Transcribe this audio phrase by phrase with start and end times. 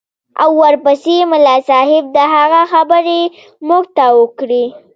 [0.41, 3.21] او ورپسې ملا صاحب د هغه خبرې
[3.67, 4.65] موږ ته وکړې.